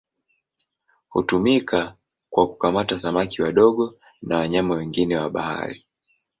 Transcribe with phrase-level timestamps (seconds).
[1.09, 1.95] Hutumika
[2.29, 5.85] kwa kukamata samaki wadogo na wanyama wengine wa bahari.